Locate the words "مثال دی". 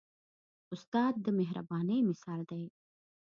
2.09-2.63